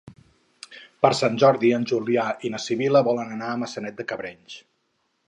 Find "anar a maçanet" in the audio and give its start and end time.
3.37-4.01